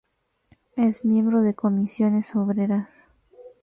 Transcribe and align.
Es 0.77 1.05
miembro 1.05 1.43
de 1.43 1.53
Comisiones 1.53 2.35
Obreras. 2.35 3.07